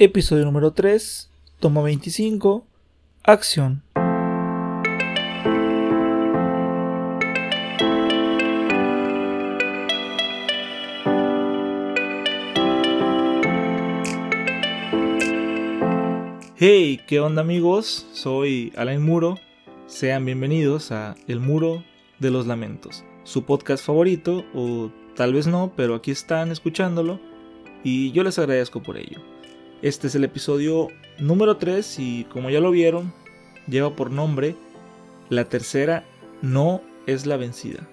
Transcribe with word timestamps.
Episodio 0.00 0.44
número 0.44 0.70
3, 0.74 1.28
toma 1.58 1.82
25, 1.82 2.64
acción. 3.24 3.82
Hey, 16.54 17.00
¿qué 17.08 17.18
onda 17.18 17.42
amigos? 17.42 18.06
Soy 18.12 18.72
Alain 18.76 19.02
Muro. 19.02 19.34
Sean 19.88 20.24
bienvenidos 20.24 20.92
a 20.92 21.16
El 21.26 21.40
Muro 21.40 21.82
de 22.20 22.30
los 22.30 22.46
Lamentos, 22.46 23.02
su 23.24 23.42
podcast 23.42 23.84
favorito, 23.84 24.44
o 24.54 24.92
tal 25.16 25.34
vez 25.34 25.48
no, 25.48 25.72
pero 25.74 25.96
aquí 25.96 26.12
están 26.12 26.52
escuchándolo 26.52 27.18
y 27.82 28.12
yo 28.12 28.22
les 28.22 28.38
agradezco 28.38 28.80
por 28.80 28.96
ello. 28.96 29.37
Este 29.80 30.08
es 30.08 30.16
el 30.16 30.24
episodio 30.24 30.88
número 31.20 31.56
3 31.56 32.00
y 32.00 32.24
como 32.24 32.50
ya 32.50 32.58
lo 32.58 32.72
vieron, 32.72 33.12
lleva 33.68 33.94
por 33.94 34.10
nombre 34.10 34.56
La 35.30 35.44
tercera 35.44 36.04
no 36.42 36.82
es 37.06 37.26
la 37.26 37.36
vencida. 37.36 37.86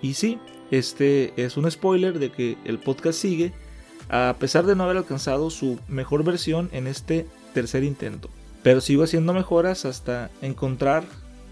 Y 0.00 0.14
sí, 0.14 0.38
este 0.70 1.32
es 1.36 1.56
un 1.56 1.68
spoiler 1.68 2.20
de 2.20 2.30
que 2.30 2.56
el 2.64 2.78
podcast 2.78 3.18
sigue 3.18 3.52
a 4.08 4.36
pesar 4.38 4.64
de 4.64 4.76
no 4.76 4.84
haber 4.84 4.98
alcanzado 4.98 5.50
su 5.50 5.80
mejor 5.88 6.22
versión 6.22 6.68
en 6.72 6.86
este 6.86 7.26
tercer 7.52 7.82
intento. 7.82 8.28
Pero 8.62 8.80
sigo 8.80 9.02
haciendo 9.02 9.34
mejoras 9.34 9.86
hasta 9.86 10.30
encontrar 10.40 11.04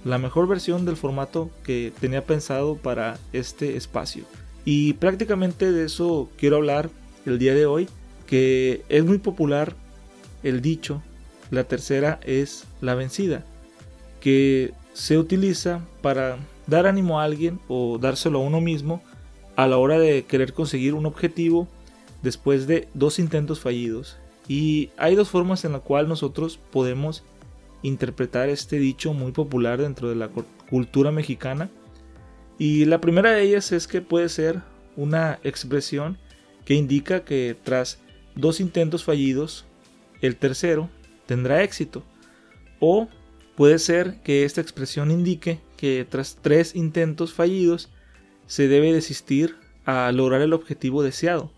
la 0.04 0.18
mejor 0.18 0.46
versión 0.46 0.84
del 0.84 0.96
formato 0.96 1.50
que 1.64 1.92
tenía 2.00 2.24
pensado 2.24 2.76
para 2.76 3.18
este 3.32 3.76
espacio. 3.76 4.26
Y 4.64 4.92
prácticamente 4.92 5.72
de 5.72 5.86
eso 5.86 6.30
quiero 6.36 6.56
hablar 6.56 6.88
el 7.26 7.40
día 7.40 7.54
de 7.54 7.66
hoy 7.66 7.88
que 8.32 8.82
es 8.88 9.04
muy 9.04 9.18
popular 9.18 9.74
el 10.42 10.62
dicho, 10.62 11.02
la 11.50 11.64
tercera 11.64 12.18
es 12.24 12.64
la 12.80 12.94
vencida, 12.94 13.44
que 14.20 14.72
se 14.94 15.18
utiliza 15.18 15.84
para 16.00 16.38
dar 16.66 16.86
ánimo 16.86 17.20
a 17.20 17.24
alguien 17.24 17.60
o 17.68 17.98
dárselo 17.98 18.38
a 18.38 18.42
uno 18.42 18.62
mismo 18.62 19.02
a 19.54 19.66
la 19.66 19.76
hora 19.76 19.98
de 19.98 20.24
querer 20.24 20.54
conseguir 20.54 20.94
un 20.94 21.04
objetivo 21.04 21.68
después 22.22 22.66
de 22.66 22.88
dos 22.94 23.18
intentos 23.18 23.60
fallidos. 23.60 24.16
Y 24.48 24.88
hay 24.96 25.14
dos 25.14 25.28
formas 25.28 25.66
en 25.66 25.72
la 25.72 25.80
cual 25.80 26.08
nosotros 26.08 26.58
podemos 26.70 27.24
interpretar 27.82 28.48
este 28.48 28.78
dicho 28.78 29.12
muy 29.12 29.32
popular 29.32 29.78
dentro 29.78 30.08
de 30.08 30.14
la 30.14 30.30
cultura 30.70 31.10
mexicana. 31.10 31.68
Y 32.58 32.86
la 32.86 32.98
primera 32.98 33.32
de 33.32 33.42
ellas 33.42 33.72
es 33.72 33.86
que 33.86 34.00
puede 34.00 34.30
ser 34.30 34.62
una 34.96 35.38
expresión 35.44 36.16
que 36.64 36.72
indica 36.72 37.24
que 37.26 37.54
tras 37.62 37.98
dos 38.34 38.60
intentos 38.60 39.04
fallidos, 39.04 39.64
el 40.20 40.36
tercero 40.36 40.90
tendrá 41.26 41.62
éxito. 41.62 42.04
O 42.80 43.08
puede 43.56 43.78
ser 43.78 44.20
que 44.22 44.44
esta 44.44 44.60
expresión 44.60 45.10
indique 45.10 45.60
que 45.76 46.06
tras 46.08 46.38
tres 46.40 46.74
intentos 46.74 47.32
fallidos 47.32 47.90
se 48.46 48.68
debe 48.68 48.92
desistir 48.92 49.56
a 49.84 50.12
lograr 50.12 50.40
el 50.40 50.52
objetivo 50.52 51.02
deseado. 51.02 51.52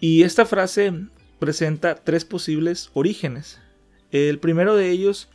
Y 0.00 0.22
esta 0.22 0.46
frase 0.46 0.92
presenta 1.38 1.96
tres 1.96 2.24
posibles 2.24 2.90
orígenes. 2.94 3.60
El 4.10 4.38
primero 4.38 4.76
de 4.76 4.90
ellos 4.90 5.28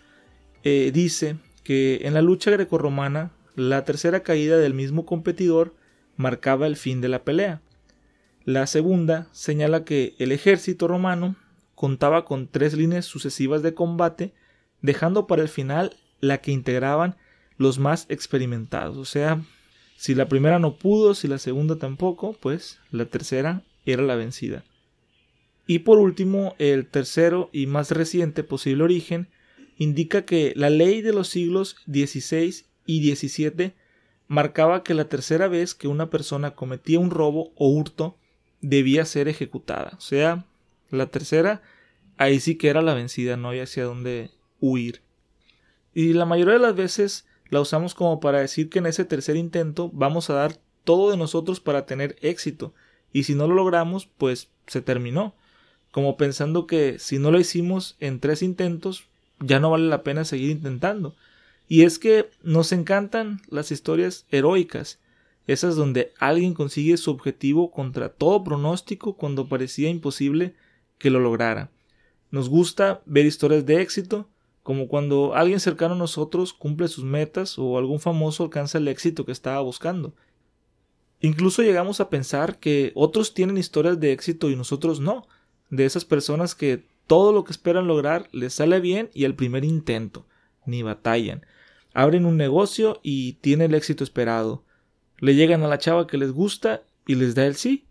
eh, 0.64 0.92
dice 0.94 1.38
que 1.64 2.02
en 2.04 2.14
la 2.14 2.22
lucha 2.22 2.52
grecorromana 2.52 3.32
la 3.56 3.86
tercera 3.86 4.22
caída 4.22 4.58
del 4.58 4.74
mismo 4.74 5.06
competidor 5.06 5.74
marcaba 6.16 6.68
el 6.68 6.76
fin 6.76 7.02
de 7.02 7.10
la 7.10 7.24
pelea. 7.24 7.62
La 8.48 8.66
segunda 8.66 9.28
señala 9.34 9.84
que 9.84 10.16
el 10.20 10.32
ejército 10.32 10.88
romano 10.88 11.36
contaba 11.76 12.24
con 12.24 12.48
tres 12.48 12.76
líneas 12.76 13.04
sucesivas 13.04 13.62
de 13.62 13.74
combate, 13.74 14.34
dejando 14.82 15.28
para 15.28 15.42
el 15.42 15.50
final 15.50 15.98
la 16.22 16.38
que 16.38 16.54
integraban 16.54 17.18
los 17.58 17.78
más 17.78 18.06
experimentados. 18.08 18.96
O 18.96 19.04
sea, 19.04 19.44
si 19.98 20.16
la 20.16 20.30
primera 20.30 20.60
no 20.60 20.78
pudo, 20.78 21.14
si 21.14 21.28
la 21.28 21.40
segunda 21.40 21.76
tampoco, 21.76 22.38
pues 22.40 22.80
la 22.90 23.04
tercera 23.04 23.64
era 23.86 24.04
la 24.04 24.16
vencida. 24.16 24.64
Y 25.68 25.80
por 25.80 25.98
último, 25.98 26.56
el 26.58 26.88
tercero 26.88 27.50
y 27.52 27.66
más 27.66 27.92
reciente 27.92 28.46
posible 28.46 28.86
origen 28.86 29.28
indica 29.78 30.24
que 30.24 30.54
la 30.56 30.70
ley 30.70 31.02
de 31.02 31.12
los 31.12 31.28
siglos 31.28 31.76
XVI 31.86 32.64
y 32.86 33.14
XVII 33.14 33.74
marcaba 34.30 34.84
que 34.84 34.94
la 34.94 35.10
tercera 35.10 35.50
vez 35.50 35.76
que 35.76 35.90
una 35.90 36.10
persona 36.10 36.52
cometía 36.52 36.98
un 36.98 37.12
robo 37.12 37.52
o 37.58 37.68
hurto 37.68 38.16
debía 38.62 39.06
ser 39.06 39.28
ejecutada. 39.28 39.94
O 39.98 40.02
sea, 40.02 40.46
la 40.90 41.08
tercera, 41.08 41.62
ahí 42.18 42.40
sí 42.40 42.56
que 42.56 42.70
era 42.70 42.82
la 42.82 42.94
vencida, 42.94 43.38
no 43.38 43.50
había 43.50 43.64
hacia 43.64 43.84
dónde 43.84 44.32
huir. 44.60 45.02
Y 45.94 46.14
la 46.14 46.26
mayoría 46.26 46.54
de 46.54 46.60
las 46.60 46.76
veces 46.76 47.26
la 47.50 47.62
usamos 47.62 47.96
como 47.96 48.20
para 48.20 48.40
decir 48.40 48.70
que 48.70 48.80
en 48.80 48.88
ese 48.88 49.06
tercer 49.06 49.36
intento 49.36 49.90
vamos 49.94 50.30
a 50.30 50.34
dar 50.34 50.58
todo 50.84 51.12
de 51.12 51.18
nosotros 51.18 51.60
para 51.60 51.86
tener 51.86 52.18
éxito. 52.22 52.74
Y 53.12 53.24
si 53.24 53.36
no 53.36 53.48
lo 53.48 53.56
logramos, 53.56 54.06
pues 54.06 54.50
se 54.68 54.82
terminó. 54.82 55.36
Como 55.92 56.18
pensando 56.18 56.68
que 56.68 57.00
si 57.00 57.20
no 57.20 57.32
lo 57.32 57.40
hicimos 57.40 57.96
en 58.00 58.20
tres 58.20 58.42
intentos, 58.42 59.06
ya 59.40 59.60
no 59.60 59.72
vale 59.72 59.88
la 59.88 60.04
pena 60.04 60.26
seguir 60.26 60.52
intentando. 60.52 61.16
Y 61.68 61.84
es 61.84 62.00
que 62.00 62.30
nos 62.44 62.72
encantan 62.72 63.42
las 63.50 63.72
historias 63.72 64.26
heroicas, 64.32 65.00
esas 65.48 65.78
donde 65.78 66.14
alguien 66.20 66.54
consigue 66.54 66.98
su 66.98 67.10
objetivo 67.10 67.72
contra 67.72 68.10
todo 68.10 68.44
pronóstico 68.44 69.16
cuando 69.16 69.48
parecía 69.48 69.90
imposible 69.90 70.54
que 70.98 71.10
lo 71.10 71.22
lograra. 71.22 71.72
Nos 72.30 72.50
gusta 72.50 73.02
ver 73.06 73.26
historias 73.26 73.66
de 73.66 73.82
éxito, 73.82 74.28
como 74.62 74.90
cuando 74.90 75.34
alguien 75.34 75.62
cercano 75.62 75.96
a 75.96 75.98
nosotros 75.98 76.52
cumple 76.52 76.90
sus 76.90 77.06
metas 77.06 77.58
o 77.58 77.78
algún 77.78 78.02
famoso 78.02 78.44
alcanza 78.44 78.78
el 78.78 78.90
éxito 78.90 79.26
que 79.26 79.32
estaba 79.32 79.62
buscando. 79.62 80.14
Incluso 81.22 81.64
llegamos 81.64 82.02
a 82.02 82.10
pensar 82.10 82.60
que 82.60 82.92
otros 82.94 83.34
tienen 83.34 83.58
historias 83.58 84.00
de 84.02 84.12
éxito 84.12 84.52
y 84.52 84.58
nosotros 84.58 85.00
no, 85.00 85.26
de 85.70 85.86
esas 85.86 86.04
personas 86.04 86.54
que 86.54 86.86
todo 87.08 87.32
lo 87.32 87.46
que 87.46 87.52
esperan 87.52 87.88
lograr 87.88 88.28
les 88.34 88.54
sale 88.54 88.82
bien 88.82 89.10
y 89.14 89.24
al 89.24 89.36
primer 89.36 89.64
intento, 89.64 90.26
ni 90.66 90.84
batallan. 90.84 91.46
Abren 91.94 92.26
un 92.26 92.36
negocio 92.36 93.00
y 93.02 93.34
tienen 93.34 93.72
el 93.72 93.76
éxito 93.76 94.04
esperado 94.04 94.67
le 95.20 95.36
llegan 95.36 95.64
a 95.64 95.68
la 95.68 95.78
chava 95.78 96.08
que 96.08 96.18
les 96.18 96.32
gusta 96.32 96.84
y 97.06 97.16
les 97.16 97.36
da 97.36 97.46
el 97.46 97.56
sí. 97.56 97.86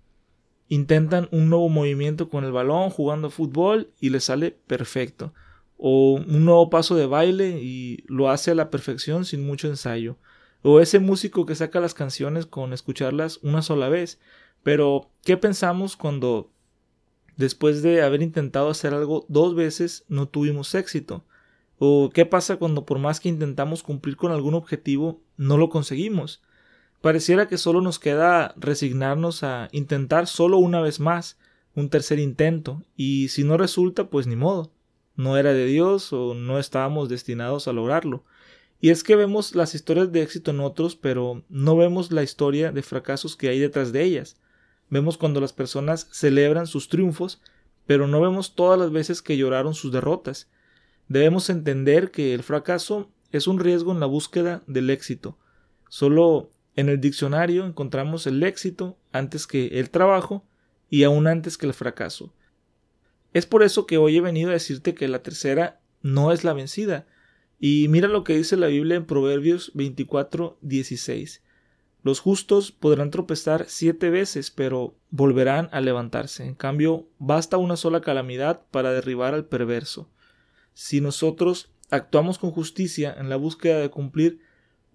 Intentan 0.68 1.28
un 1.30 1.48
nuevo 1.48 1.68
movimiento 1.68 2.28
con 2.28 2.44
el 2.44 2.52
balón 2.52 2.90
jugando 2.90 3.30
fútbol 3.30 3.90
y 4.00 4.10
les 4.10 4.24
sale 4.24 4.52
perfecto. 4.66 5.32
O 5.78 6.14
un 6.14 6.44
nuevo 6.44 6.70
paso 6.70 6.94
de 6.96 7.06
baile 7.06 7.60
y 7.60 8.04
lo 8.06 8.30
hace 8.30 8.52
a 8.52 8.54
la 8.54 8.70
perfección 8.70 9.24
sin 9.24 9.46
mucho 9.46 9.68
ensayo. 9.68 10.16
O 10.62 10.80
ese 10.80 10.98
músico 10.98 11.46
que 11.46 11.54
saca 11.54 11.80
las 11.80 11.94
canciones 11.94 12.46
con 12.46 12.72
escucharlas 12.72 13.38
una 13.42 13.62
sola 13.62 13.88
vez. 13.88 14.18
Pero, 14.62 15.10
¿qué 15.22 15.36
pensamos 15.36 15.96
cuando 15.96 16.50
después 17.36 17.82
de 17.82 18.02
haber 18.02 18.22
intentado 18.22 18.70
hacer 18.70 18.94
algo 18.94 19.26
dos 19.28 19.54
veces 19.54 20.04
no 20.08 20.28
tuvimos 20.28 20.74
éxito? 20.74 21.24
¿O 21.78 22.10
qué 22.12 22.24
pasa 22.24 22.56
cuando 22.56 22.86
por 22.86 22.98
más 22.98 23.20
que 23.20 23.28
intentamos 23.28 23.82
cumplir 23.82 24.16
con 24.16 24.32
algún 24.32 24.54
objetivo 24.54 25.20
no 25.36 25.58
lo 25.58 25.68
conseguimos? 25.68 26.42
Pareciera 27.00 27.46
que 27.48 27.58
solo 27.58 27.80
nos 27.80 27.98
queda 27.98 28.54
resignarnos 28.56 29.42
a 29.42 29.68
intentar 29.72 30.26
solo 30.26 30.58
una 30.58 30.80
vez 30.80 30.98
más, 31.00 31.38
un 31.74 31.90
tercer 31.90 32.18
intento, 32.18 32.82
y 32.96 33.28
si 33.28 33.44
no 33.44 33.56
resulta, 33.56 34.08
pues 34.08 34.26
ni 34.26 34.36
modo. 34.36 34.72
No 35.14 35.36
era 35.36 35.52
de 35.52 35.66
Dios 35.66 36.12
o 36.12 36.34
no 36.34 36.58
estábamos 36.58 37.08
destinados 37.08 37.68
a 37.68 37.72
lograrlo. 37.72 38.24
Y 38.80 38.90
es 38.90 39.02
que 39.02 39.16
vemos 39.16 39.54
las 39.54 39.74
historias 39.74 40.12
de 40.12 40.22
éxito 40.22 40.50
en 40.50 40.60
otros, 40.60 40.96
pero 40.96 41.42
no 41.48 41.76
vemos 41.76 42.12
la 42.12 42.22
historia 42.22 42.72
de 42.72 42.82
fracasos 42.82 43.36
que 43.36 43.48
hay 43.48 43.58
detrás 43.58 43.92
de 43.92 44.02
ellas. 44.02 44.36
Vemos 44.90 45.16
cuando 45.16 45.40
las 45.40 45.52
personas 45.52 46.08
celebran 46.12 46.66
sus 46.66 46.88
triunfos, 46.88 47.40
pero 47.86 48.06
no 48.06 48.20
vemos 48.20 48.54
todas 48.54 48.78
las 48.78 48.90
veces 48.90 49.22
que 49.22 49.36
lloraron 49.36 49.74
sus 49.74 49.92
derrotas. 49.92 50.48
Debemos 51.08 51.50
entender 51.50 52.10
que 52.10 52.34
el 52.34 52.42
fracaso 52.42 53.10
es 53.32 53.46
un 53.46 53.58
riesgo 53.58 53.92
en 53.92 54.00
la 54.00 54.06
búsqueda 54.06 54.62
del 54.66 54.90
éxito. 54.90 55.38
Solo 55.88 56.50
en 56.76 56.90
el 56.90 57.00
diccionario 57.00 57.66
encontramos 57.66 58.26
el 58.26 58.42
éxito 58.42 58.98
antes 59.10 59.46
que 59.46 59.80
el 59.80 59.90
trabajo 59.90 60.44
y 60.90 61.04
aún 61.04 61.26
antes 61.26 61.56
que 61.56 61.66
el 61.66 61.74
fracaso. 61.74 62.32
Es 63.32 63.46
por 63.46 63.62
eso 63.62 63.86
que 63.86 63.98
hoy 63.98 64.16
he 64.16 64.20
venido 64.20 64.50
a 64.50 64.54
decirte 64.54 64.94
que 64.94 65.08
la 65.08 65.22
tercera 65.22 65.80
no 66.02 66.32
es 66.32 66.44
la 66.44 66.52
vencida. 66.52 67.06
Y 67.58 67.88
mira 67.88 68.08
lo 68.08 68.24
que 68.24 68.36
dice 68.36 68.56
la 68.56 68.66
Biblia 68.66 68.96
en 68.96 69.06
Proverbios 69.06 69.72
24, 69.74 70.58
16. 70.60 71.42
Los 72.02 72.20
justos 72.20 72.70
podrán 72.72 73.10
tropezar 73.10 73.64
siete 73.68 74.10
veces, 74.10 74.50
pero 74.50 74.94
volverán 75.10 75.68
a 75.72 75.80
levantarse. 75.80 76.44
En 76.44 76.54
cambio, 76.54 77.08
basta 77.18 77.56
una 77.56 77.76
sola 77.76 78.00
calamidad 78.00 78.62
para 78.70 78.92
derribar 78.92 79.34
al 79.34 79.46
perverso. 79.46 80.08
Si 80.72 81.00
nosotros 81.00 81.72
actuamos 81.90 82.38
con 82.38 82.52
justicia 82.52 83.16
en 83.18 83.28
la 83.28 83.36
búsqueda 83.36 83.80
de 83.80 83.90
cumplir 83.90 84.40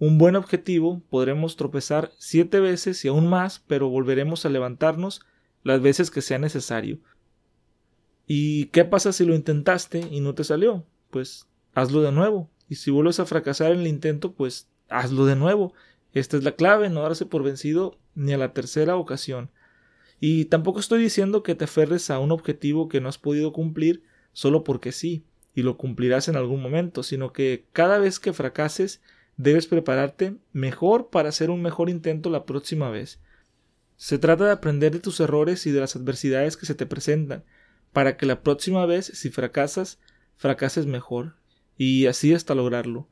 un 0.02 0.18
buen 0.18 0.36
objetivo, 0.36 1.04
podremos 1.12 1.58
tropezar 1.58 2.12
siete 2.18 2.60
veces 2.60 3.06
y 3.06 3.08
aún 3.08 3.28
más, 3.30 3.64
pero 3.68 3.88
volveremos 3.88 4.44
a 4.44 4.50
levantarnos 4.50 5.22
las 5.62 5.80
veces 5.80 6.10
que 6.10 6.24
sea 6.24 6.40
necesario. 6.40 6.98
¿Y 8.26 8.66
qué 8.70 8.84
pasa 8.84 9.14
si 9.14 9.26
lo 9.26 9.36
intentaste 9.36 10.00
y 10.10 10.20
no 10.22 10.34
te 10.34 10.44
salió? 10.44 10.88
Pues 11.12 11.48
hazlo 11.76 12.02
de 12.02 12.12
nuevo. 12.12 12.50
Y 12.68 12.78
si 12.78 12.90
vuelves 12.90 13.20
a 13.20 13.28
fracasar 13.28 13.74
en 13.74 13.82
el 13.82 13.88
intento, 13.88 14.34
pues 14.34 14.68
hazlo 14.90 15.28
de 15.28 15.36
nuevo. 15.36 15.76
Esta 16.14 16.36
es 16.36 16.44
la 16.44 16.54
clave, 16.54 16.90
no 16.90 17.04
darse 17.04 17.28
por 17.28 17.44
vencido 17.44 18.00
ni 18.16 18.34
a 18.34 18.40
la 18.40 18.54
tercera 18.54 18.96
ocasión. 18.96 19.52
Y 20.20 20.46
tampoco 20.46 20.80
estoy 20.80 21.04
diciendo 21.04 21.44
que 21.44 21.54
te 21.54 21.66
aferres 21.66 22.10
a 22.10 22.18
un 22.18 22.32
objetivo 22.32 22.90
que 22.90 23.02
no 23.02 23.08
has 23.08 23.20
podido 23.20 23.54
cumplir 23.54 24.02
solo 24.34 24.64
porque 24.64 24.94
sí, 24.94 25.26
y 25.54 25.62
lo 25.62 25.78
cumplirás 25.78 26.28
en 26.28 26.38
algún 26.38 26.60
momento, 26.60 27.04
sino 27.04 27.32
que 27.34 27.68
cada 27.72 28.00
vez 28.00 28.20
que 28.20 28.34
fracases 28.34 29.00
debes 29.38 29.68
prepararte 29.68 30.38
mejor 30.54 31.10
para 31.10 31.30
hacer 31.30 31.50
un 31.50 31.62
mejor 31.62 31.90
intento 31.90 32.30
la 32.30 32.46
próxima 32.46 32.90
vez. 32.90 33.20
Se 33.96 34.18
trata 34.18 34.46
de 34.46 34.52
aprender 34.52 34.92
de 34.92 35.00
tus 35.00 35.20
errores 35.20 35.66
y 35.66 35.72
de 35.72 35.80
las 35.80 35.96
adversidades 35.96 36.58
que 36.58 36.66
se 36.66 36.76
te 36.76 36.86
presentan, 36.86 37.44
para 37.94 38.18
que 38.18 38.26
la 38.26 38.42
próxima 38.42 38.86
vez, 38.86 39.06
si 39.06 39.30
fracasas, 39.30 40.00
fracases 40.38 40.86
mejor, 40.86 41.36
y 41.78 42.08
así 42.08 42.34
hasta 42.34 42.56
lograrlo. 42.56 43.08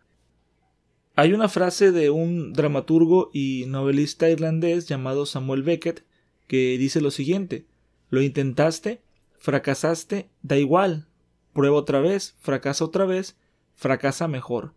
Hay 1.15 1.33
una 1.33 1.49
frase 1.49 1.91
de 1.91 2.09
un 2.09 2.53
dramaturgo 2.53 3.29
y 3.33 3.65
novelista 3.67 4.29
irlandés 4.29 4.87
llamado 4.87 5.25
Samuel 5.25 5.63
Beckett 5.63 6.05
que 6.47 6.77
dice 6.77 7.01
lo 7.01 7.11
siguiente 7.11 7.65
Lo 8.09 8.21
intentaste, 8.21 9.01
fracasaste, 9.37 10.29
da 10.41 10.57
igual, 10.57 11.07
prueba 11.53 11.75
otra 11.77 11.99
vez, 11.99 12.35
fracasa 12.39 12.85
otra 12.85 13.05
vez, 13.05 13.37
fracasa 13.75 14.27
mejor. 14.27 14.73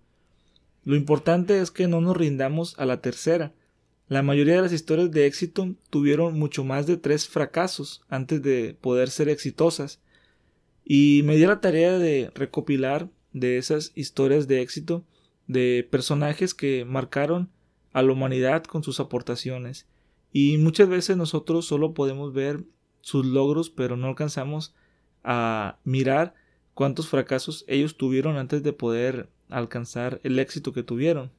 Lo 0.85 0.97
importante 0.97 1.61
es 1.61 1.71
que 1.71 1.89
no 1.89 2.01
nos 2.01 2.17
rindamos 2.17 2.79
a 2.79 2.87
la 2.87 3.01
tercera. 3.01 3.53
La 4.09 4.23
mayoría 4.23 4.57
de 4.57 4.63
las 4.63 4.73
historias 4.73 5.11
de 5.11 5.27
éxito 5.27 5.75
tuvieron 5.91 6.39
mucho 6.39 6.65
más 6.65 6.87
de 6.87 6.97
tres 6.97 7.29
fracasos 7.29 8.03
antes 8.09 8.43
de 8.43 8.77
poder 8.81 9.11
ser 9.11 9.29
exitosas. 9.29 10.01
Y 10.85 11.23
me 11.25 11.37
di 11.37 11.47
la 11.47 11.61
tarea 11.61 11.99
de 11.99 12.31
recopilar 12.35 13.09
de 13.33 13.59
esas 13.59 13.93
historias 13.95 14.49
de 14.49 14.61
éxito 14.61 15.05
de 15.47 15.87
personajes 15.91 16.55
que 16.55 16.85
marcaron 16.85 17.51
a 17.93 18.03
la 18.03 18.13
humanidad 18.13 18.65
con 18.65 18.83
sus 18.83 19.01
aportaciones. 19.01 19.87
Y 20.33 20.59
muchas 20.59 20.89
veces 20.89 21.17
nosotros 21.17 21.67
solo 21.67 21.95
podemos 21.95 22.33
ver 22.33 22.65
sus 23.01 23.25
logros, 23.25 23.71
pero 23.71 23.97
no 23.97 24.09
alcanzamos 24.09 24.75
a 25.23 25.79
mirar 25.85 26.35
cuántos 26.75 27.09
fracasos 27.09 27.65
ellos 27.69 27.97
tuvieron 27.97 28.37
antes 28.37 28.63
de 28.63 28.73
poder 28.73 29.29
alcanzar 29.57 30.21
el 30.25 30.39
éxito 30.39 30.73
que 30.73 30.83
tuvieron. 30.83 31.31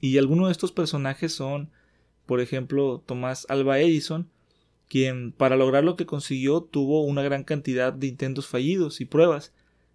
Y 0.00 0.18
algunos 0.18 0.48
de 0.48 0.52
estos 0.52 0.72
personajes 0.72 1.32
son, 1.32 1.70
por 2.26 2.40
ejemplo, 2.40 3.02
Tomás 3.06 3.46
Alba 3.48 3.78
Edison, 3.80 4.28
quien 4.88 5.32
para 5.32 5.56
lograr 5.56 5.84
lo 5.84 5.96
que 5.96 6.06
consiguió 6.06 6.60
tuvo 6.60 7.02
una 7.04 7.22
gran 7.22 7.44
cantidad 7.44 7.92
de 7.92 8.06
intentos 8.06 8.46
fallidos 8.46 9.00
y 9.00 9.04
pruebas. 9.04 9.52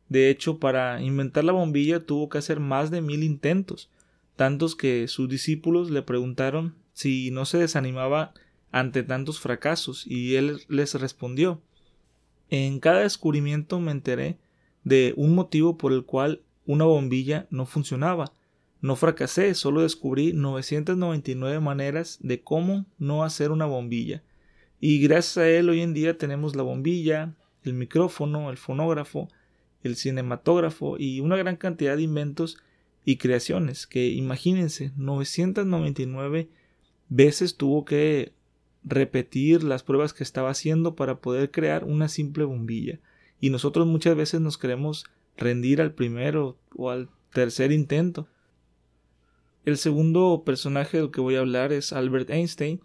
De 0.10 0.30
hecho, 0.30 0.60
para 0.60 1.02
inventar 1.02 1.44
la 1.44 1.54
bombilla 1.54 2.06
tuvo 2.06 2.30
que 2.30 2.38
hacer 2.38 2.60
más 2.60 2.92
de 2.92 3.02
mil 3.02 3.24
intentos, 3.24 3.90
tantos 4.36 4.76
que 4.76 5.08
sus 5.08 5.30
discípulos 5.30 5.90
le 5.90 6.02
preguntaron 6.02 6.76
si 6.94 7.32
no 7.32 7.46
se 7.46 7.58
desanimaba 7.58 8.34
ante 8.72 9.04
tantos 9.04 9.40
fracasos, 9.40 10.06
y 10.08 10.36
él 10.36 10.62
les 10.68 10.96
respondió 10.96 11.62
En 12.50 12.80
cada 12.80 13.02
descubrimiento 13.02 13.80
me 13.80 13.92
enteré 13.92 14.38
de 14.84 15.14
un 15.16 15.36
motivo 15.36 15.78
por 15.78 15.94
el 15.94 16.06
cual 16.06 16.42
una 16.66 16.86
bombilla 16.86 17.48
no 17.50 17.66
funcionaba. 17.66 18.34
No 18.82 18.96
fracasé, 18.96 19.54
solo 19.54 19.82
descubrí 19.82 20.34
999 20.34 21.60
maneras 21.60 22.18
de 22.22 22.42
cómo 22.42 22.86
no 22.98 23.24
hacer 23.24 23.52
una 23.52 23.66
bombilla. 23.66 24.24
Y 24.80 25.00
gracias 25.00 25.38
a 25.38 25.50
él 25.50 25.70
hoy 25.70 25.82
en 25.82 25.94
día 25.94 26.18
tenemos 26.18 26.56
la 26.56 26.64
bombilla, 26.64 27.36
el 27.64 27.74
micrófono, 27.74 28.50
el 28.50 28.58
fonógrafo, 28.58 29.28
el 29.84 29.96
cinematógrafo 29.96 30.98
y 30.98 31.20
una 31.20 31.38
gran 31.38 31.56
cantidad 31.56 31.96
de 31.96 32.04
inventos 32.04 32.58
y 33.06 33.18
creaciones 33.18 33.88
que 33.88 34.10
imagínense 34.10 34.92
999 34.96 36.50
veces 37.10 37.58
tuvo 37.58 37.86
que 37.86 38.34
repetir 38.84 39.64
las 39.64 39.84
pruebas 39.84 40.14
que 40.14 40.24
estaba 40.24 40.50
haciendo 40.50 40.96
para 40.96 41.20
poder 41.20 41.52
crear 41.52 41.84
una 41.84 42.08
simple 42.08 42.44
bombilla 42.44 43.00
y 43.40 43.50
nosotros 43.50 43.88
muchas 43.88 44.16
veces 44.16 44.42
nos 44.42 44.58
queremos 44.58 45.06
rendir 45.38 45.82
al 45.82 45.94
primero 45.94 46.58
o 46.76 46.90
al 46.90 47.10
tercer 47.34 47.72
intento. 47.72 48.28
El 49.64 49.78
segundo 49.78 50.44
personaje 50.46 50.98
del 50.98 51.12
que 51.12 51.22
voy 51.22 51.36
a 51.36 51.40
hablar 51.40 51.72
es 51.72 51.94
Albert 51.94 52.30
Einstein, 52.30 52.82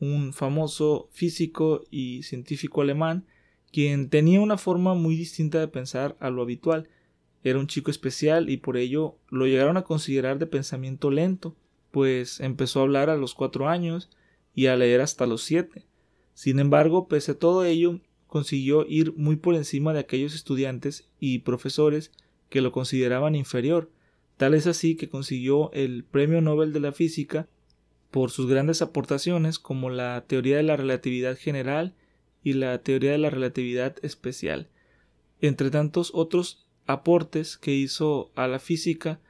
un 0.00 0.32
famoso 0.32 1.08
físico 1.12 1.84
y 1.90 2.22
científico 2.22 2.82
alemán, 2.82 3.26
quien 3.72 4.08
tenía 4.08 4.40
una 4.40 4.58
forma 4.58 4.94
muy 4.94 5.16
distinta 5.16 5.60
de 5.60 5.68
pensar 5.68 6.16
a 6.20 6.30
lo 6.30 6.42
habitual. 6.42 6.88
Era 7.42 7.58
un 7.58 7.66
chico 7.66 7.90
especial 7.90 8.50
y 8.50 8.56
por 8.56 8.76
ello 8.76 9.16
lo 9.28 9.46
llegaron 9.46 9.76
a 9.76 9.82
considerar 9.82 10.38
de 10.38 10.46
pensamiento 10.46 11.10
lento, 11.10 11.56
pues 11.90 12.40
empezó 12.40 12.80
a 12.80 12.82
hablar 12.82 13.10
a 13.10 13.16
los 13.16 13.34
cuatro 13.34 13.68
años 13.68 14.10
y 14.54 14.66
a 14.66 14.76
leer 14.76 15.00
hasta 15.00 15.26
los 15.26 15.42
siete. 15.42 15.84
Sin 16.34 16.58
embargo, 16.58 17.08
pese 17.08 17.32
a 17.32 17.38
todo 17.38 17.64
ello, 17.64 18.00
consiguió 18.30 18.86
ir 18.88 19.12
muy 19.16 19.36
por 19.36 19.56
encima 19.56 19.92
de 19.92 19.98
aquellos 19.98 20.36
estudiantes 20.36 21.08
y 21.18 21.40
profesores 21.40 22.12
que 22.48 22.60
lo 22.60 22.70
consideraban 22.70 23.34
inferior, 23.34 23.90
tal 24.36 24.54
es 24.54 24.68
así 24.68 24.94
que 24.94 25.08
consiguió 25.08 25.72
el 25.72 26.04
Premio 26.04 26.40
Nobel 26.40 26.72
de 26.72 26.78
la 26.78 26.92
Física 26.92 27.48
por 28.12 28.30
sus 28.30 28.48
grandes 28.48 28.82
aportaciones 28.82 29.58
como 29.58 29.90
la 29.90 30.24
teoría 30.28 30.56
de 30.56 30.62
la 30.62 30.76
relatividad 30.76 31.36
general 31.36 31.94
y 32.44 32.52
la 32.52 32.78
teoría 32.82 33.10
de 33.10 33.18
la 33.18 33.30
relatividad 33.30 33.96
especial, 34.02 34.68
entre 35.40 35.70
tantos 35.70 36.12
otros 36.14 36.68
aportes 36.86 37.58
que 37.58 37.74
hizo 37.74 38.30
a 38.36 38.46
la 38.46 38.60
física 38.60 39.20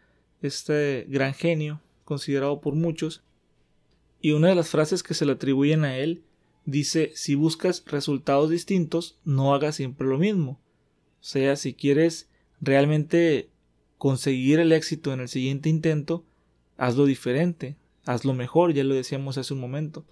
este 0.43 1.07
gran 1.09 1.33
genio, 1.33 1.81
considerado 2.05 2.61
por 2.61 2.75
muchos, 2.75 3.23
y 4.21 4.33
una 4.33 4.49
de 4.49 4.55
las 4.55 4.69
frases 4.69 5.03
que 5.03 5.15
se 5.15 5.25
le 5.25 5.33
atribuyen 5.33 5.85
a 5.85 5.97
él 5.97 6.23
dice 6.71 7.13
si 7.15 7.35
buscas 7.35 7.85
resultados 7.87 8.51
distintos, 8.51 9.19
no 9.25 9.55
hagas 9.55 9.77
siempre 9.77 10.07
lo 10.07 10.19
mismo. 10.19 10.61
O 11.21 11.25
sea, 11.25 11.57
si 11.57 11.75
quieres 11.75 12.29
realmente 12.61 13.51
conseguir 13.99 14.61
el 14.61 14.73
éxito 14.73 15.13
en 15.13 15.21
el 15.21 15.29
siguiente 15.29 15.69
intento, 15.69 16.25
hazlo 16.77 17.05
diferente, 17.05 17.77
hazlo 18.07 18.33
mejor, 18.33 18.73
ya 18.73 18.85
lo 18.85 18.95
decíamos 18.95 19.37
hace 19.37 19.53
un 19.53 19.61
momento. 19.61 20.07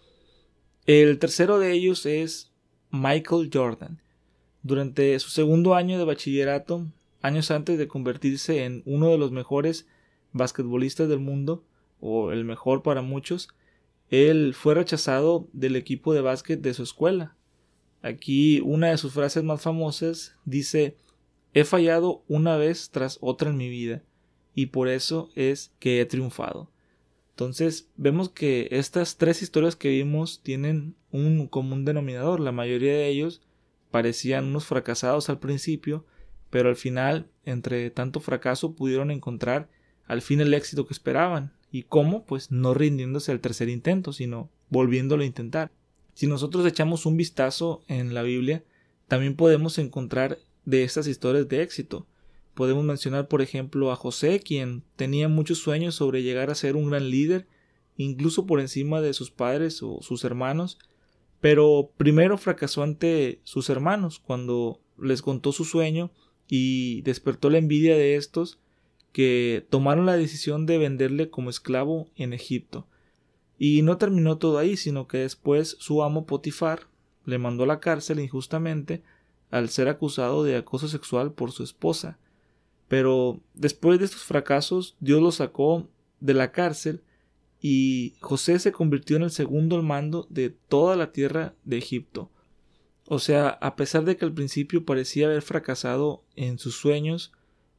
El 0.85 1.19
tercero 1.19 1.59
de 1.59 1.73
ellos 1.73 2.07
es 2.07 2.53
Michael 2.91 3.51
Jordan. 3.53 4.01
Durante 4.63 5.19
su 5.19 5.31
segundo 5.31 5.75
año 5.75 5.99
de 5.99 6.05
bachillerato, 6.05 6.87
años 7.23 7.51
antes 7.51 7.79
de 7.79 7.89
convertirse 7.89 8.65
en 8.65 8.83
uno 8.85 9.09
de 9.09 9.19
los 9.19 9.33
mejores 9.33 9.87
basquetbolistas 10.33 11.09
del 11.09 11.21
mundo, 11.21 11.65
o 12.01 12.33
el 12.33 12.45
mejor 12.45 12.83
para 12.83 13.03
muchos, 13.03 13.49
él 14.11 14.55
fue 14.55 14.75
rechazado 14.75 15.49
del 15.53 15.77
equipo 15.77 16.15
de 16.15 16.21
básquet 16.21 16.61
de 16.61 16.75
su 16.75 16.83
escuela. 16.83 17.37
Aquí 18.03 18.61
una 18.61 18.89
de 18.89 18.99
sus 18.99 19.13
frases 19.13 19.43
más 19.45 19.61
famosas 19.61 20.37
dice 20.45 20.97
He 21.55 21.65
fallado 21.65 22.25
una 22.29 22.57
vez 22.57 22.91
tras 22.91 23.19
otra 23.21 23.51
en 23.51 23.57
mi 23.57 23.69
vida 23.69 24.03
y 24.55 24.67
por 24.67 24.89
eso 24.89 25.31
es 25.35 25.73
que 25.79 26.01
he 26.01 26.07
triunfado. 26.07 26.71
Entonces 27.31 27.89
vemos 27.97 28.31
que 28.31 28.69
estas 28.73 29.17
tres 29.17 29.43
historias 29.43 29.77
que 29.77 29.91
vimos 29.91 30.43
tienen 30.43 30.97
un 31.13 31.47
común 31.47 31.85
denominador. 31.85 32.41
La 32.41 32.51
mayoría 32.53 32.93
de 32.93 33.09
ellos 33.09 33.43
parecían 33.91 34.47
unos 34.47 34.67
fracasados 34.67 35.29
al 35.31 35.39
principio, 35.39 36.05
pero 36.51 36.69
al 36.69 36.77
final, 36.77 37.31
entre 37.45 37.91
tanto 37.91 38.21
fracaso, 38.21 38.75
pudieron 38.75 39.11
encontrar 39.11 39.69
al 40.07 40.23
fin 40.23 40.41
el 40.41 40.53
éxito 40.55 40.87
que 40.87 40.95
esperaban. 40.95 41.53
¿Y 41.71 41.83
cómo? 41.85 42.25
Pues 42.25 42.51
no 42.51 42.75
rindiéndose 42.75 43.33
al 43.33 43.41
tercer 43.41 43.69
intento, 43.69 44.13
sino 44.13 44.51
volviéndolo 44.71 45.23
a 45.23 45.27
intentar. 45.27 45.71
Si 46.15 46.27
nosotros 46.27 46.67
echamos 46.67 47.07
un 47.07 47.17
vistazo 47.17 47.83
en 47.89 48.15
la 48.15 48.23
Biblia, 48.23 48.65
también 49.07 49.37
podemos 49.37 49.79
encontrar 49.79 50.39
de 50.65 50.85
estas 50.85 51.07
historias 51.07 51.49
de 51.49 51.63
éxito. 51.63 52.07
Podemos 52.55 52.85
mencionar, 52.85 53.29
por 53.29 53.41
ejemplo, 53.41 53.93
a 53.93 53.97
José, 53.97 54.41
quien 54.41 54.83
tenía 54.97 55.29
muchos 55.29 55.59
sueños 55.59 55.95
sobre 55.95 56.23
llegar 56.23 56.51
a 56.51 56.55
ser 56.55 56.77
un 56.77 56.91
gran 56.91 57.09
líder, 57.11 57.47
incluso 57.97 58.47
por 58.47 58.61
encima 58.61 59.01
de 59.01 59.13
sus 59.13 59.31
padres 59.31 59.83
o 59.83 60.01
sus 60.03 60.25
hermanos, 60.25 60.79
pero 61.41 61.93
primero 61.97 62.37
fracasó 62.37 62.83
ante 62.83 63.41
sus 63.45 63.71
hermanos 63.71 64.19
cuando 64.19 64.81
les 65.01 65.23
contó 65.23 65.53
su 65.53 65.65
sueño 65.65 66.11
y 66.49 67.03
despertó 67.03 67.51
la 67.51 67.59
envidia 67.59 67.95
de 67.97 68.17
estos 68.17 68.59
que 69.19 69.67
tomaron 69.69 70.07
la 70.07 70.17
decisión 70.17 70.65
de 70.65 70.79
venderle 70.79 71.29
como 71.29 71.51
esclavo 71.51 72.09
en 72.15 72.33
Egipto. 72.33 72.87
Y 73.59 73.83
no 73.83 73.99
terminó 73.99 74.39
todo 74.39 74.59
ahí, 74.59 74.77
sino 74.77 75.09
que 75.09 75.19
después 75.19 75.77
su 75.81 76.05
amo 76.05 76.25
Potifar 76.25 76.83
le 77.25 77.39
mandó 77.39 77.65
a 77.65 77.67
la 77.67 77.81
cárcel 77.81 78.21
injustamente 78.21 79.03
al 79.51 79.71
ser 79.71 79.89
acusado 79.89 80.45
de 80.45 80.55
acoso 80.55 80.87
sexual 80.87 81.33
por 81.33 81.51
su 81.51 81.65
esposa. 81.65 82.17
Pero 82.87 83.41
después 83.55 83.99
de 83.99 84.05
estos 84.05 84.23
fracasos, 84.23 84.95
Dios 85.01 85.21
lo 85.21 85.33
sacó 85.33 85.89
de 86.21 86.35
la 86.35 86.53
cárcel 86.53 87.03
y 87.61 88.15
José 88.21 88.61
se 88.61 88.71
convirtió 88.71 89.17
en 89.17 89.25
el 89.25 89.33
segundo 89.33 89.75
al 89.75 89.83
mando 89.83 90.29
de 90.31 90.51
toda 90.51 90.95
la 90.95 91.11
tierra 91.11 91.57
de 91.65 91.79
Egipto. 91.79 92.31
O 93.05 93.19
sea, 93.19 93.49
a 93.49 93.75
pesar 93.75 94.05
de 94.05 94.17
que 94.17 94.25
al 94.25 94.33
principio 94.33 94.85
parecía 94.85 95.27
haber 95.27 95.43
fracasado 95.43 96.23
en 96.37 96.61
sus 96.61 96.77
sueños, 96.77 97.33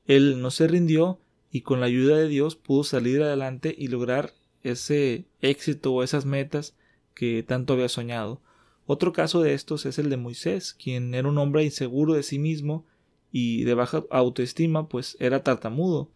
él 0.05 0.41
no 0.41 0.51
se 0.51 0.67
rindió 0.67 1.21
y 1.51 1.61
con 1.61 1.79
la 1.79 1.87
ayuda 1.87 2.17
de 2.17 2.27
Dios 2.27 2.55
pudo 2.55 2.83
salir 2.83 3.21
adelante 3.21 3.73
y 3.77 3.87
lograr 3.87 4.33
ese 4.63 5.25
éxito 5.41 5.93
o 5.93 6.03
esas 6.03 6.25
metas 6.25 6.75
que 7.13 7.43
tanto 7.43 7.73
había 7.73 7.89
soñado. 7.89 8.41
Otro 8.85 9.13
caso 9.13 9.41
de 9.41 9.53
estos 9.53 9.85
es 9.85 9.99
el 9.99 10.09
de 10.09 10.17
Moisés, 10.17 10.73
quien 10.73 11.13
era 11.13 11.27
un 11.27 11.37
hombre 11.37 11.63
inseguro 11.63 12.13
de 12.13 12.23
sí 12.23 12.39
mismo 12.39 12.85
y 13.31 13.63
de 13.63 13.73
baja 13.73 14.03
autoestima, 14.09 14.87
pues 14.87 15.15
era 15.19 15.43
tartamudo. 15.43 16.09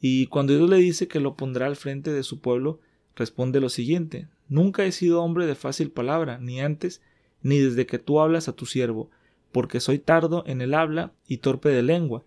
Y 0.00 0.26
cuando 0.26 0.54
Dios 0.54 0.68
le 0.68 0.76
dice 0.76 1.08
que 1.08 1.20
lo 1.20 1.36
pondrá 1.36 1.66
al 1.66 1.76
frente 1.76 2.12
de 2.12 2.22
su 2.22 2.40
pueblo, 2.40 2.80
responde 3.16 3.60
lo 3.60 3.68
siguiente 3.68 4.28
Nunca 4.48 4.86
he 4.86 4.92
sido 4.92 5.22
hombre 5.22 5.46
de 5.46 5.54
fácil 5.54 5.90
palabra, 5.90 6.38
ni 6.38 6.60
antes, 6.60 7.02
ni 7.42 7.58
desde 7.58 7.86
que 7.86 7.98
tú 7.98 8.20
hablas 8.20 8.48
a 8.48 8.54
tu 8.54 8.64
siervo, 8.64 9.10
porque 9.52 9.80
soy 9.80 9.98
tardo 9.98 10.42
en 10.46 10.62
el 10.62 10.72
habla 10.72 11.12
y 11.26 11.38
torpe 11.38 11.68
de 11.68 11.82
lengua. 11.82 12.24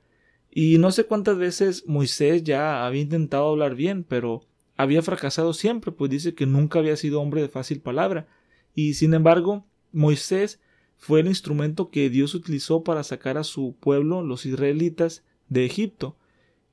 Y 0.51 0.77
no 0.77 0.91
sé 0.91 1.05
cuántas 1.05 1.37
veces 1.37 1.85
Moisés 1.87 2.43
ya 2.43 2.85
había 2.85 3.01
intentado 3.01 3.47
hablar 3.47 3.75
bien, 3.75 4.03
pero 4.03 4.45
había 4.75 5.01
fracasado 5.01 5.53
siempre, 5.53 5.93
pues 5.93 6.11
dice 6.11 6.35
que 6.35 6.45
nunca 6.45 6.79
había 6.79 6.97
sido 6.97 7.21
hombre 7.21 7.41
de 7.41 7.47
fácil 7.47 7.79
palabra. 7.79 8.27
Y 8.75 8.95
sin 8.95 9.13
embargo, 9.13 9.65
Moisés 9.93 10.59
fue 10.97 11.21
el 11.21 11.27
instrumento 11.27 11.89
que 11.89 12.09
Dios 12.09 12.35
utilizó 12.35 12.83
para 12.83 13.03
sacar 13.03 13.37
a 13.37 13.45
su 13.45 13.75
pueblo, 13.79 14.21
los 14.21 14.45
israelitas, 14.45 15.23
de 15.47 15.65
Egipto, 15.65 16.17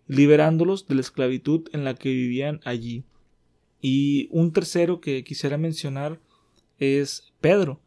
liberándolos 0.06 0.86
de 0.86 0.94
la 0.96 1.00
esclavitud 1.00 1.68
en 1.72 1.84
la 1.84 1.94
que 1.94 2.10
vivían 2.10 2.60
allí. 2.64 3.04
Y 3.80 4.28
un 4.30 4.52
tercero 4.52 5.00
que 5.00 5.22
quisiera 5.24 5.56
mencionar 5.56 6.20
es 6.78 7.32
Pedro, 7.40 7.80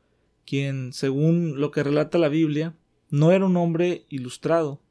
quien, 0.45 0.93
según 0.93 1.59
lo 1.59 1.71
que 1.71 1.83
relata 1.83 2.17
la 2.17 2.29
Biblia, 2.29 2.75
no 3.09 3.31
era 3.31 3.45
un 3.45 3.57
hombre 3.57 4.05
ilustrado, 4.09 4.81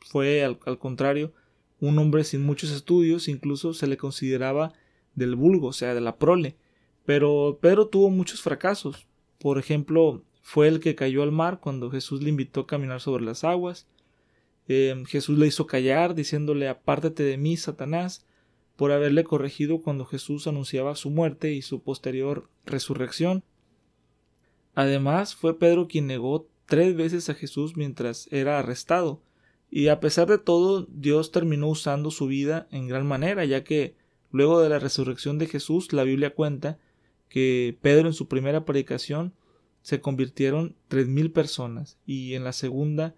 fue 0.00 0.44
al, 0.44 0.58
contrario 0.78 1.32
un 1.80 1.98
hombre 1.98 2.24
sin 2.24 2.42
muchos 2.42 2.70
estudios, 2.70 3.28
incluso 3.28 3.72
se 3.72 3.86
le 3.86 3.96
consideraba 3.96 4.72
del 5.14 5.34
vulgo, 5.34 5.68
o 5.68 5.72
sea, 5.72 5.94
de 5.94 6.00
la 6.00 6.16
prole. 6.16 6.56
Pero 7.06 7.58
Pedro 7.60 7.88
tuvo 7.88 8.10
muchos 8.10 8.42
fracasos. 8.42 9.06
Por 9.38 9.58
ejemplo, 9.58 10.22
fue 10.42 10.68
el 10.68 10.80
que 10.80 10.94
cayó 10.94 11.22
al 11.22 11.32
mar 11.32 11.60
cuando 11.60 11.90
Jesús 11.90 12.22
le 12.22 12.28
invitó 12.28 12.60
a 12.60 12.66
caminar 12.66 13.00
sobre 13.00 13.24
las 13.24 13.44
aguas. 13.44 13.86
Em, 14.68 15.06
Jesús 15.06 15.38
le 15.38 15.46
hizo 15.46 15.66
callar, 15.66 16.14
diciéndole 16.14 16.68
apártate 16.68 17.22
de 17.22 17.38
mí, 17.38 17.56
Satanás, 17.56 18.26
por 18.76 18.92
haberle 18.92 19.24
corregido 19.24 19.80
cuando 19.80 20.04
Jesús 20.04 20.46
anunciaba 20.46 20.96
su 20.96 21.10
muerte 21.10 21.52
y 21.52 21.62
su 21.62 21.82
posterior 21.82 22.48
resurrección. 22.66 23.42
Además, 24.74 25.34
fue 25.34 25.58
Pedro 25.58 25.88
quien 25.88 26.06
negó 26.06 26.48
tres 26.66 26.96
veces 26.96 27.28
a 27.28 27.34
Jesús 27.34 27.76
mientras 27.76 28.28
era 28.30 28.58
arrestado, 28.58 29.20
y 29.70 29.88
a 29.88 30.00
pesar 30.00 30.28
de 30.28 30.38
todo, 30.38 30.86
Dios 30.90 31.30
terminó 31.30 31.68
usando 31.68 32.10
su 32.10 32.26
vida 32.26 32.66
en 32.72 32.88
gran 32.88 33.06
manera, 33.06 33.44
ya 33.44 33.62
que 33.62 33.94
luego 34.32 34.60
de 34.60 34.68
la 34.68 34.80
resurrección 34.80 35.38
de 35.38 35.46
Jesús, 35.46 35.92
la 35.92 36.02
Biblia 36.02 36.34
cuenta 36.34 36.78
que 37.28 37.78
Pedro 37.80 38.08
en 38.08 38.14
su 38.14 38.26
primera 38.26 38.64
predicación 38.64 39.32
se 39.82 40.00
convirtieron 40.00 40.74
tres 40.88 41.06
mil 41.06 41.30
personas 41.30 41.98
y 42.04 42.34
en 42.34 42.44
la 42.44 42.52
segunda 42.52 43.14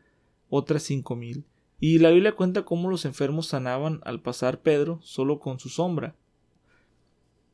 otras 0.51 0.83
cinco 0.83 1.17
mil. 1.17 1.45
Y 1.81 1.99
la 1.99 2.11
Biblia 2.11 2.37
cuenta 2.37 2.65
cómo 2.65 2.91
los 2.91 3.07
enfermos 3.07 3.47
sanaban 3.47 4.01
al 4.05 4.21
pasar 4.21 4.61
Pedro 4.61 5.01
solo 5.03 5.41
con 5.41 5.59
su 5.59 5.69
sombra. 5.71 6.15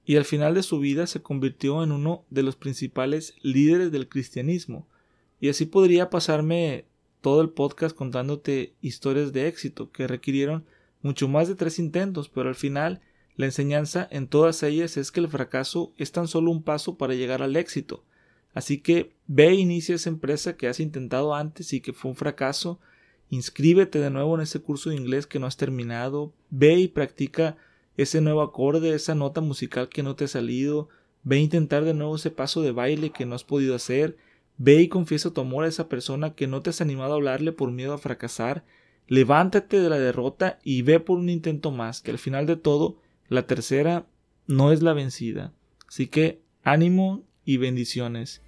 Y 0.05 0.17
al 0.17 0.25
final 0.25 0.55
de 0.55 0.62
su 0.62 0.81
vida 0.81 1.07
se 1.07 1.23
convirtió 1.23 1.83
en 1.83 1.93
uno 1.93 2.25
de 2.28 2.43
los 2.43 2.57
principales 2.57 3.35
líderes 3.43 3.93
del 3.93 4.09
cristianismo. 4.09 4.87
Y 5.40 5.49
así 5.49 5.64
podría 5.64 6.11
pasarme 6.11 6.87
todo 7.28 7.42
el 7.42 7.50
podcast 7.50 7.94
contándote 7.94 8.73
historias 8.80 9.35
de 9.35 9.49
éxito 9.49 9.92
que 9.92 10.06
requirieron 10.06 10.64
mucho 11.02 11.28
más 11.28 11.47
de 11.47 11.56
tres 11.56 11.78
intentos, 11.78 12.30
pero 12.30 12.49
al 12.49 12.54
final 12.54 13.02
la 13.37 13.44
enseñanza 13.44 14.08
en 14.11 14.28
todas 14.28 14.62
ellas 14.62 14.97
es 14.97 15.12
que 15.12 15.20
el 15.20 15.28
fracaso 15.28 15.92
es 15.99 16.11
tan 16.11 16.26
solo 16.26 16.50
un 16.50 16.62
paso 16.62 16.97
para 16.97 17.12
llegar 17.12 17.42
al 17.42 17.56
éxito. 17.56 18.02
Así 18.54 18.78
que 18.78 19.12
ve 19.26 19.49
e 19.49 19.54
inicia 19.56 19.94
esa 19.94 20.08
empresa 20.08 20.56
que 20.56 20.68
has 20.68 20.80
intentado 20.80 21.35
antes 21.35 21.75
y 21.75 21.82
que 21.82 21.92
fue 21.92 22.11
un 22.11 22.16
fracaso. 22.16 22.80
Inscríbete 23.28 23.99
de 23.99 24.08
nuevo 24.08 24.35
en 24.35 24.40
ese 24.40 24.61
curso 24.61 24.88
de 24.88 24.97
inglés 24.97 25.26
que 25.26 25.38
no 25.38 25.47
has 25.47 25.58
terminado. 25.58 26.32
Ve 26.49 26.76
y 26.76 26.88
practica 26.88 27.58
ese 27.99 28.23
nuevo 28.23 28.40
acorde, 28.40 28.94
esa 28.94 29.14
nota 29.14 29.42
musical 29.42 29.90
que 29.90 30.02
no 30.02 30.16
te 30.16 30.25
ha 30.25 30.28
salido. 30.28 30.88
Ve 31.25 31.37
a 31.37 31.40
intentar 31.40 31.85
de 31.85 31.92
nuevo 31.92 32.16
ese 32.16 32.30
paso 32.30 32.62
de 32.62 32.73
baile 32.73 33.11
que 33.11 33.26
no 33.26 33.35
has 33.35 33.44
podido 33.44 33.75
hacer. 33.75 34.16
Ve 34.59 34.83
y 34.83 34.88
confiesa 34.88 35.33
tu 35.33 35.41
amor 35.41 35.65
a 35.65 35.69
esa 35.69 35.88
persona 35.88 36.35
que 36.35 36.49
no 36.49 36.62
te 36.62 36.71
has 36.71 36.81
animado 36.81 37.12
a 37.12 37.17
hablarle 37.17 37.53
por 37.53 37.71
miedo 37.71 37.93
a 37.93 37.99
fracasar. 37.99 38.65
Levántate 39.07 39.81
de 39.81 39.88
la 39.88 39.99
derrota 39.99 40.59
y 40.65 40.83
ve 40.83 41.00
por 41.00 41.19
un 41.19 41.31
intento 41.31 41.71
más, 41.71 42.03
que 42.03 42.11
al 42.11 42.19
final 42.19 42.45
de 42.45 42.57
todo, 42.57 43.00
la 43.29 43.47
tercera 43.47 44.07
no 44.47 44.73
es 44.73 44.83
la 44.83 44.93
vencida. 44.93 45.53
Así 45.87 46.09
que 46.09 46.43
ánimo 46.65 47.25
y 47.45 47.57
bendiciones. 47.57 48.43